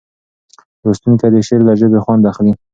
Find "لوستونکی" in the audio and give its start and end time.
0.83-1.27